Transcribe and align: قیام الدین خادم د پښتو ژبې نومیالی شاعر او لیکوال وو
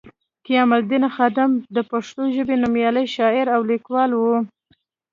قیام 0.45 0.69
الدین 0.77 1.03
خادم 1.15 1.51
د 1.75 1.77
پښتو 1.91 2.21
ژبې 2.35 2.55
نومیالی 2.61 3.05
شاعر 3.15 3.45
او 3.55 3.61
لیکوال 3.71 4.11
وو 4.15 4.37